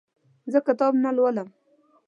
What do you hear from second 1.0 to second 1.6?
نه لولم.